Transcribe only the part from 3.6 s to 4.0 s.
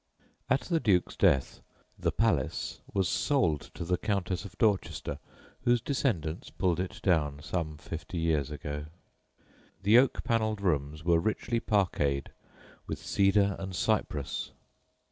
to the